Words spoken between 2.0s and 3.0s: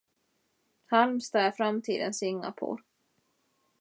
Singapore.